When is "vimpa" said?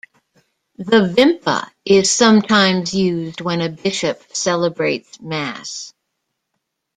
1.15-1.69